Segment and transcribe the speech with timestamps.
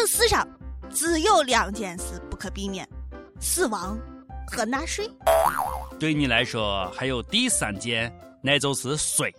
[0.00, 0.48] 这世上
[0.88, 2.88] 只有两件事不可避免：
[3.38, 3.98] 死亡
[4.46, 5.06] 和纳税。
[5.98, 8.10] 对你来说，还有第三件，
[8.42, 9.30] 那就是税。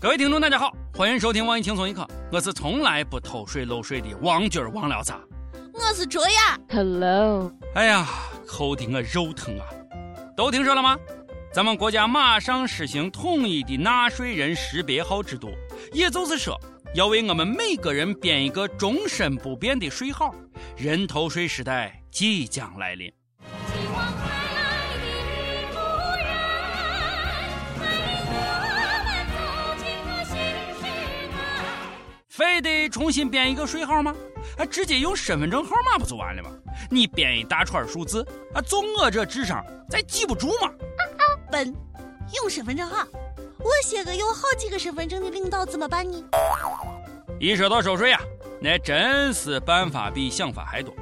[0.00, 5.18] 各位听众，大家好，欢迎收听网易轻松一刻，我是从来不偷税漏税的王军王聊啥？
[5.74, 6.56] 我是卓雅。
[6.70, 7.52] Hello。
[7.74, 8.06] 哎呀，
[8.46, 9.66] 抠的我肉疼啊！
[10.36, 10.96] 都听说了吗？
[11.52, 15.50] 咱们国家马上实行统一的纳税人识别号制度，
[15.92, 16.56] 也就是说，
[16.94, 20.34] 要为我们每个人编一个终身不变的税号。
[20.76, 23.10] 人头税时代即将来临。
[32.28, 34.14] 非得重新编一个税号吗？
[34.58, 36.50] 啊，直接用身份证号码不就完了吗？
[36.90, 40.70] 你编一大串数字，啊，就我这智商，咱记不住吗？
[41.50, 41.74] 笨，
[42.36, 43.06] 用身份证号，
[43.62, 46.22] 我写个有好几个身份证的领导怎么办呢？
[47.38, 48.20] 一说到收税啊，
[48.60, 50.92] 那真是办法比想法还多。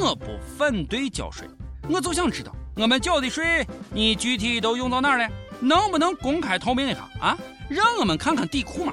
[0.00, 1.48] 我不反对交税，
[1.88, 5.28] 我就想知道我们交的税，你具体都用到哪儿了？
[5.60, 7.36] 能不能公开透明一下啊？
[7.68, 8.92] 让我们看看底裤嘛。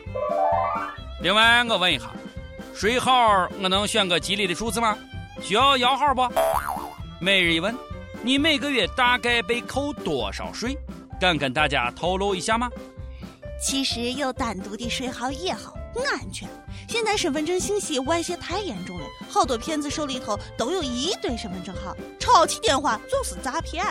[1.21, 2.11] 另外，我问一下，
[2.73, 4.97] 税号我能选个吉利的数字吗？
[5.41, 6.21] 需要摇号不？
[7.19, 7.75] 每日一问，
[8.21, 10.77] 你每个月大概被扣多少税？
[11.19, 12.67] 敢跟大家透露一下吗？
[13.61, 15.75] 其实有单独的税号也好，
[16.11, 16.49] 安全。
[16.89, 23.85] 现在身份证信息外泄太严重了，好多骗子手里头都有一堆身份证号，抄起电话就是诈骗。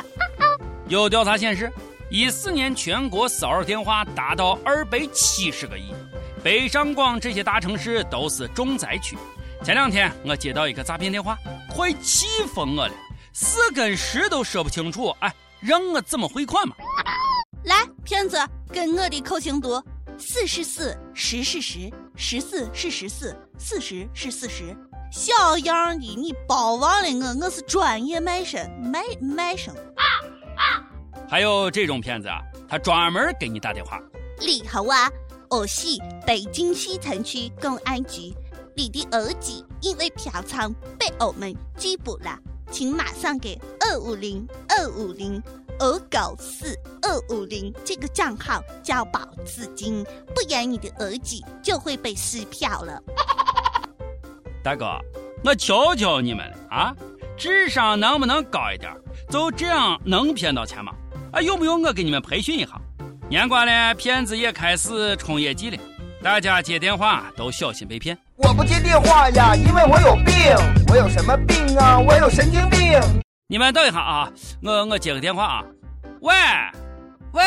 [0.88, 1.72] 有调查显示，
[2.10, 5.94] 一四年全国骚扰电话达到二百七十个亿。
[6.42, 9.16] 北上广这些大城市都是重灾区。
[9.62, 12.94] 前两天我接到一个诈骗电话，快气疯我了，
[13.32, 16.74] 四跟十都说不清楚，哎，让我怎么汇款嘛？
[18.10, 18.36] 来，骗子，
[18.72, 19.80] 跟我的口型读：
[20.18, 24.76] 四是四，十是十，十四是十四，四十是四十。
[25.12, 27.08] 小样的，你别忘了
[27.38, 29.72] 我，我是专业卖身卖卖身。
[31.28, 34.00] 还有这种骗子啊，他专门给你打电话。
[34.40, 35.08] 你好啊。
[35.48, 35.86] 我是
[36.24, 38.32] 北京西城区公安局，
[38.76, 42.38] 你的儿子因为嫖娼被我们拘捕了，
[42.70, 45.42] 请马上给二五零二五零
[45.80, 50.04] 二九四二五零这个账号交保资金，
[50.34, 53.02] 不然你的儿子就会被撕票了。
[54.62, 54.98] 大哥，
[55.42, 56.94] 我求求你们了啊，
[57.34, 58.94] 智商能不能高一点？
[59.30, 60.92] 就这样能骗到钱吗？
[61.32, 62.78] 啊，用不用我给你们培训一下？
[63.30, 65.78] 年关了，骗子也开始冲业绩了。
[66.22, 68.18] 大家接电话都小心被骗。
[68.36, 70.34] 我不接电话呀，因为我有病。
[70.90, 71.98] 我有什么病啊？
[71.98, 73.00] 我有神经病。
[73.50, 75.64] 你们等一下啊，我我接个电话啊。
[76.20, 76.32] 喂，
[77.32, 77.42] 喂，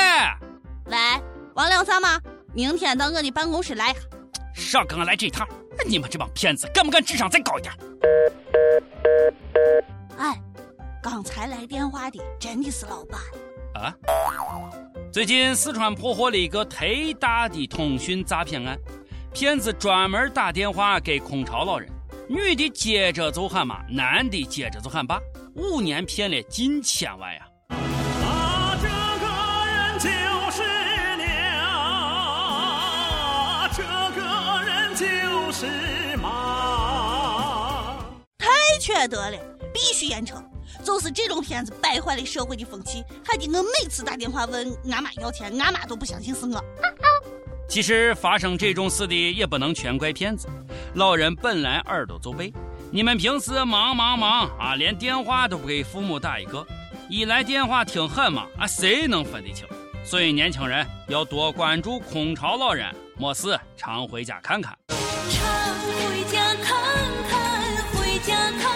[0.87, 0.97] 喂，
[1.55, 2.19] 王亮三吗？
[2.53, 3.95] 明天到我的办公室来。
[4.53, 5.47] 少跟我来这一套！
[5.87, 7.73] 你们这帮骗子，敢不敢智商再高一点？
[10.17, 10.37] 哎，
[11.01, 13.21] 刚才来电话的真的是老板
[13.81, 13.95] 啊。
[15.09, 16.85] 最近四川破获了一个特
[17.17, 18.77] 大的通讯诈骗案，
[19.31, 21.89] 骗子专门打电话给空巢老人，
[22.27, 25.17] 女的接着就喊妈，男的接着就喊爸，
[25.55, 27.47] 五年骗了近千万呀！
[27.69, 29.27] 啊，这个
[29.67, 30.09] 人就
[30.51, 30.63] 是
[31.21, 31.29] 了，
[33.75, 33.83] 这
[34.19, 34.21] 个
[34.65, 36.27] 人就是妈，
[38.39, 38.47] 太
[38.79, 39.37] 缺德了，
[39.71, 40.43] 必须严惩。
[40.83, 46.59] 就是这种骗子败坏了社会的风气，害得我每次打电话问俺妈要钱，俺妈都不相信是我。
[47.69, 50.47] 其实发生这种事的也不能全怪骗子，
[50.95, 52.51] 老人本来耳朵就背，
[52.93, 56.63] 你们平时忙忙忙啊，连电话都不给父母打一个，
[57.09, 59.67] 一来电话挺狠嘛，啊谁能分得清？
[60.05, 64.77] 所以年轻人要多关注空巢老人，没事常回家看看。
[64.87, 65.43] 常
[65.81, 66.77] 回家看
[67.31, 68.71] 看，回家看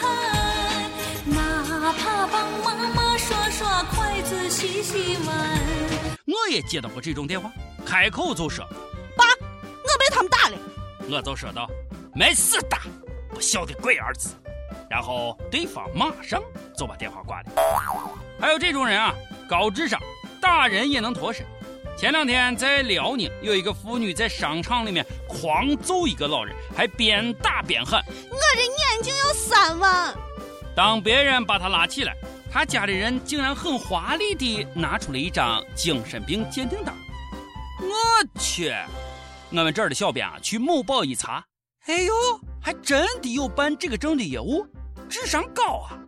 [0.00, 4.50] 看，哪怕帮妈妈刷刷筷子。
[4.50, 5.36] 洗洗碗。
[6.26, 7.48] 我也接到过这种电话，
[7.86, 8.64] 开口就说
[9.16, 10.56] ：“爸，我被他们打了。”
[11.08, 11.70] 我就说道
[12.16, 12.76] ：“没事的，
[13.40, 14.34] 不孝的龟儿子。”
[14.90, 16.42] 然后对方马上
[16.76, 17.46] 就把电话挂了。
[18.38, 19.14] 还有这种人啊，
[19.48, 19.98] 高智商，
[20.42, 21.46] 打人也能脱身。
[21.96, 30.14] 前两天在辽宁，有一个妇女在商场里面狂揍一个老人，还边打边喊：“我这眼睛有三万。”
[30.76, 32.14] 当别人把他拉起来。
[32.52, 36.92] 他家里人竟然很华丽地拿出了一张精神病鉴定单。
[37.80, 37.94] 我
[38.40, 38.74] 去，
[39.50, 41.44] 我们这儿的小编啊，去某宝一查，
[41.86, 42.12] 哎呦，
[42.60, 44.66] 还真的有办这个证的业务，
[45.08, 45.98] 智商高啊！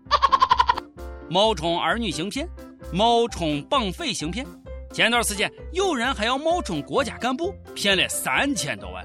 [1.30, 2.48] 冒充儿女行骗，
[2.92, 4.46] 冒充绑匪行骗。
[4.92, 9.02] 前段时间有人还要冒充国家干部，骗了三千多万。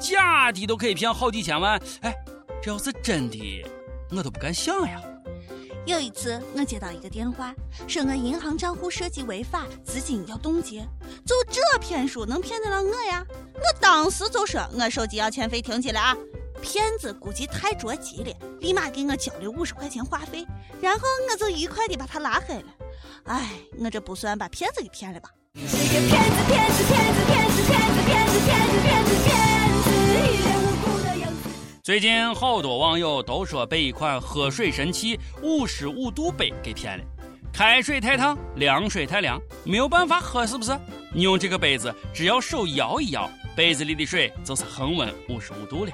[0.00, 1.78] 假的都可以骗好几千万。
[2.00, 2.14] 哎，
[2.62, 3.64] 这要是真的，
[4.10, 5.00] 我都不敢想呀。
[5.84, 7.54] 有一次，我接到一个电话，
[7.86, 10.80] 说我银行账户涉及违法，资金要冻结。
[11.24, 13.24] 就这骗术能骗得了我呀？
[13.54, 16.16] 我当时就说我手机要欠费停机了啊！
[16.60, 20.46] 骗子估计太着急了，立马给我交了五十块钱话费，
[20.80, 22.66] 然后我就愉快的把他拉黑了。
[23.24, 25.30] 哎，我这不算把骗子给骗了吧？
[31.82, 37.04] 最近好多网友都说被一款喝水神器五十五度杯给骗了。
[37.52, 40.76] 开水太烫，凉水太凉，没有办法喝，是不是？
[41.14, 45.92] 你用这个杯子，只要手摇一摇，杯子里的水就是恒温五十五度了。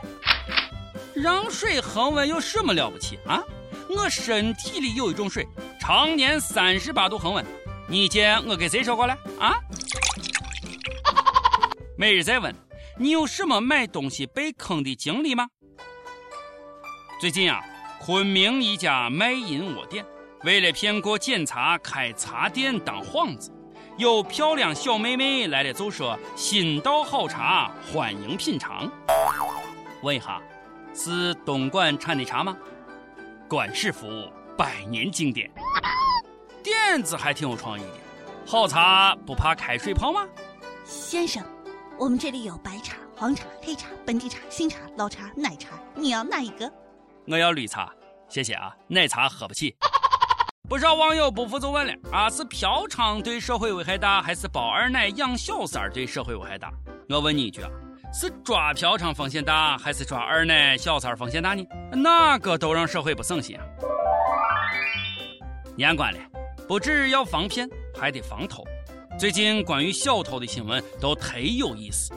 [1.14, 3.40] 让水恒温有什么了不起啊？
[3.88, 5.46] 我身体里有一种水，
[5.78, 7.44] 常年三十八度恒温。
[7.88, 9.54] 你见我给谁说过了啊？
[11.96, 12.52] 每日再问，
[12.98, 15.46] 你有什么买东西被坑的经历吗？
[17.20, 17.60] 最近啊，
[18.00, 20.04] 昆明一家卖淫窝店
[20.42, 23.52] 为了骗过检查，开茶店当幌子。
[23.98, 28.90] 有漂亮小妹妹来了就说：“新到好茶，欢迎品尝。”
[30.02, 30.40] 问一下，
[30.94, 32.56] 是东莞产的茶吗？
[33.46, 35.50] 管氏服务百年经典，
[36.62, 37.98] 点子还挺有创意的。
[38.46, 40.26] 好茶不怕开水泡吗？
[40.86, 41.44] 先生，
[41.98, 46.72] 我们这里有白茶、黄茶、黑茶、本地茶、新茶、老茶、奶茶，你要哪一个？
[47.26, 47.92] 我要绿茶，
[48.26, 49.76] 谢谢啊，奶茶喝不起。
[50.72, 56.72] 不少网友不服就问了啊，是嫖娼对社会危害大，还是包二奶养小三儿对社会危害大？
[57.10, 57.68] 我问你一句啊，
[58.10, 61.62] 是抓嫖娼风险大，还是抓二奶小三儿风险大呢？
[61.92, 63.62] 哪个都让社会不省心啊！
[65.76, 66.18] 年关了，
[66.66, 68.64] 不只要防骗，还得防偷。
[69.18, 72.14] 最近关于小偷的新闻都忒有意思。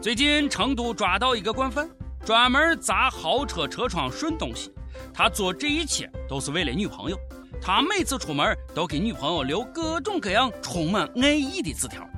[0.00, 1.90] 最近成都抓到一个惯犯。
[2.24, 4.72] 专门砸豪车车窗顺东西，
[5.12, 7.18] 他做这一切都是为了女朋友。
[7.66, 12.08] 他每次出门都给女朋友留各种各样充满爱意的字条。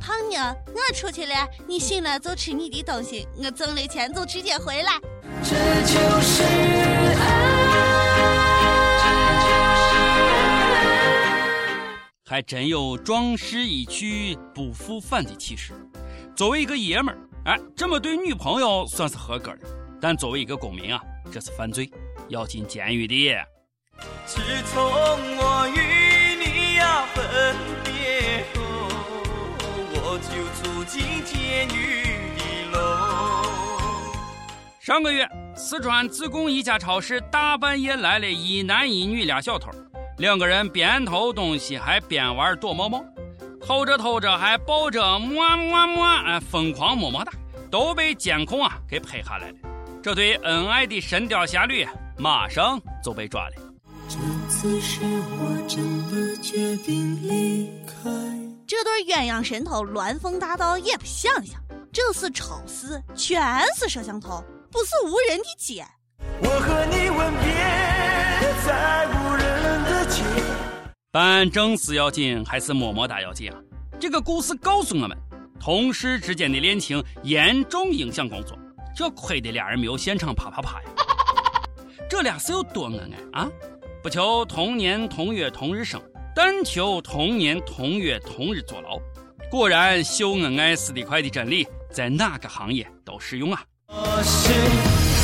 [0.00, 1.34] 胖妞，我出去了，
[1.66, 4.92] 你醒了就吃你的东西，我挣了钱就直接回来。
[5.42, 7.48] 这就是爱。
[12.24, 15.72] 还真有壮士一去不复返的气势。
[16.36, 17.18] 作为一个爷们儿。
[17.46, 19.66] 哎，这么对女朋友算是合格的，
[20.00, 21.02] 但作为一个公民啊，
[21.32, 21.90] 这是犯罪，
[22.28, 23.51] 要进监狱的。
[24.34, 24.82] 自从
[25.36, 28.62] 我与你呀分别后，
[29.92, 33.44] 我就住进监狱里喽。
[34.80, 39.70] 上个月，四川自贡一家超市大半夜来了一男一女俩小偷，
[40.16, 43.04] 两个人边偷东西还边玩躲猫猫。
[43.60, 47.30] 偷着偷着还抱着么么么，哎，疯狂么么哒，
[47.70, 49.56] 都被监控啊给拍下来了。
[50.02, 51.86] 这对恩爱的神雕侠侣
[52.16, 53.61] 马上就被抓了。
[54.62, 58.08] 这次是我真的决定离开。
[58.64, 61.60] 这对鸳鸯神偷鸾凤大道也不想想，
[61.92, 63.42] 这是超市，全
[63.74, 65.84] 是摄像头，不是无人的街。
[66.44, 67.52] 我和你吻别
[68.64, 70.22] 在无人的街。
[71.10, 73.58] 办正事要紧还是么么哒要紧啊？
[73.98, 75.18] 这个故事告诉我们，
[75.58, 78.56] 同事之间的恋情严重影响工作。
[78.94, 80.88] 这亏得俩人没有现场啪啪啪呀！
[82.08, 83.50] 这俩是有多恩爱啊？
[84.02, 86.02] 不求同年同月同日生，
[86.34, 88.98] 但求同年同月同日坐牢。
[89.48, 93.62] 果然，秀恩爱死得快的真理，在哪个行业都适用啊！
[93.86, 94.52] 我是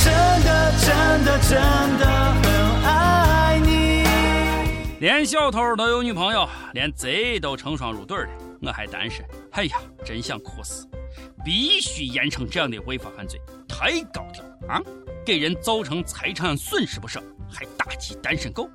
[0.05, 1.59] 真的真的真
[1.99, 4.05] 的很爱你。
[5.01, 8.29] 连小偷都有女朋友，连贼都成双入对的，
[8.63, 9.25] 我还单身。
[9.51, 10.87] 哎呀，真想哭死！
[11.45, 14.81] 必须严惩这样的违法犯罪，太高调啊！
[15.27, 18.69] 给人造成财产损失不少，还打击单身狗。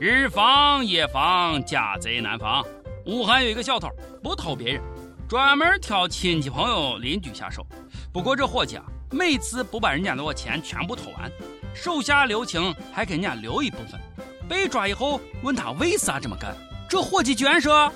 [0.00, 2.64] 日防夜防，家贼难防。
[3.06, 3.88] 武汉有一个小偷，
[4.22, 4.82] 不偷别人，
[5.28, 7.66] 专门挑亲戚朋友邻居下手。
[8.12, 11.30] 不过这伙计啊，每次不把人家的钱全部偷完，
[11.74, 14.00] 手下留情，还给人家留一部分。
[14.48, 16.54] 被抓以后，问他为啥这么干，
[16.88, 17.90] 这伙计居然说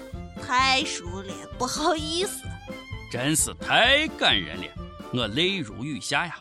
[0.47, 2.45] 太熟了，不好意思。
[3.11, 4.67] 真是太感人了，
[5.13, 6.37] 我泪如雨下呀！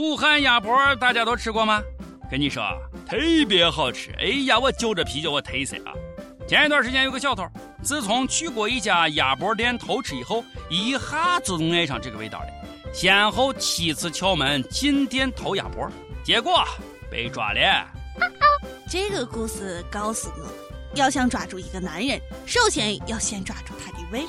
[0.00, 1.82] 武汉鸭脖大家都吃过吗？
[2.30, 2.64] 跟你说，
[3.06, 4.10] 特别好吃。
[4.18, 5.92] 哎呀，我就着啤酒我忒色啊！
[6.48, 7.46] 前一段时间有个小偷，
[7.82, 12.46] 自从去过一家鸭脖店偷吃以后，一下子就爱上这个味道了。
[12.94, 15.86] 先后七次敲门进店偷鸭脖，
[16.24, 16.64] 结果
[17.10, 17.86] 被抓了。
[18.88, 20.46] 这个故事告诉我，
[20.94, 24.24] 要想抓住一个男人，首先要先抓住他的胃。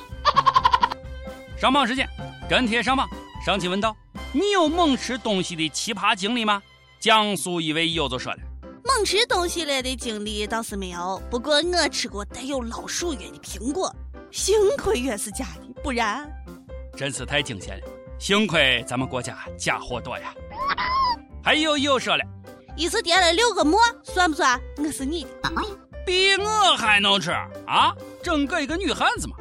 [1.58, 2.06] 上榜时间，
[2.50, 3.08] 跟帖上榜。
[3.46, 3.96] 上期问道
[4.34, 6.62] ：“你有猛吃东西的奇葩经历吗？”
[7.00, 8.40] 江苏一位友就说了。
[8.84, 13.94] 猛吃东西类的经历倒是没有，不过我吃过带有老鼠药的苹果，
[14.32, 16.30] 幸亏药是假的，不然
[16.96, 17.88] 真是太惊险了。
[18.20, 20.34] 幸亏咱们国家假货多呀。
[21.44, 22.24] 还有友说了，
[22.76, 24.60] 一次点了六个馍，算不算？
[24.78, 25.52] 我是你的，
[26.06, 27.32] 比我还能吃
[27.66, 27.96] 啊？
[28.22, 29.36] 整个一个女汉子嘛。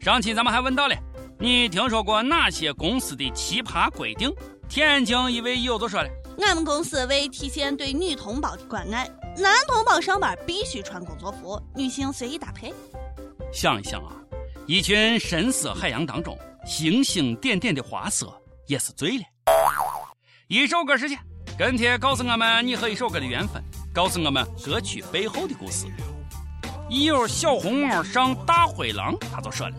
[0.00, 0.94] 上期咱们还问到了，
[1.38, 4.32] 你听说过哪些公司的奇葩规定？
[4.68, 6.08] 天津一位友就说了。
[6.40, 12.72] 俺们公司为体现对女同胞的关爱，男同胞上班必须穿工作服，女性随意搭配。
[13.52, 14.16] 想一想啊，
[14.66, 16.36] 一群深色海洋当中，
[16.66, 18.32] 星星点点的花色
[18.66, 19.24] 也是醉了。
[20.48, 21.18] 一首歌时间，
[21.58, 23.62] 跟帖告诉我们你和一首歌的缘分，
[23.92, 25.86] 告诉我们歌曲背后的故事。
[26.88, 29.74] 一友小红帽上大灰狼，他就说了：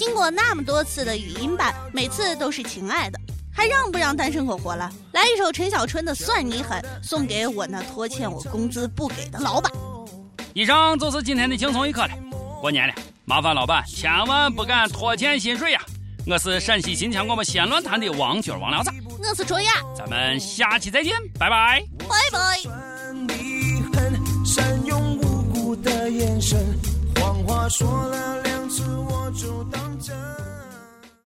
[0.00, 3.20] 听过那么多次的语音版，每次都是情爱的。
[3.52, 4.90] 还让不让单身狗活了？
[5.12, 9.70] 来一首陈小春的《算你狠》，送给我那拖欠我工资不给的老板。
[10.54, 12.10] 以上就是今天的轻松一刻了。
[12.62, 12.94] 过年了，
[13.26, 15.82] 麻烦老板千万不敢拖欠薪水呀！
[16.26, 18.90] 我是陕西新疆我们西安论坛的王军王聊子，
[19.22, 22.58] 我是卓雅，咱们下期再见，拜拜，拜拜。
[24.46, 26.58] 善用无辜的眼神，
[27.70, 30.49] 说了两次我就当真。